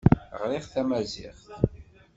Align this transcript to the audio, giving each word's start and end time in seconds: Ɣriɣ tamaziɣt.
Ɣriɣ 0.41 0.65
tamaziɣt. 0.73 1.43